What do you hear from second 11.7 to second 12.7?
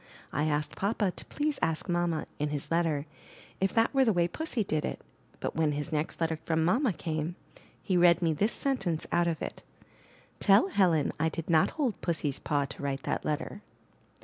hold Pussy's paw